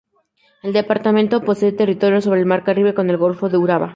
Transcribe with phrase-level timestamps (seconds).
[0.63, 3.89] El departamento posee territorio sobre el mar Caribe, con el golfo de Urabá.